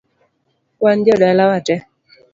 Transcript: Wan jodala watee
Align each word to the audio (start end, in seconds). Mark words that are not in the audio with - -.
Wan 0.81 0.97
jodala 1.05 1.43
watee 1.51 1.81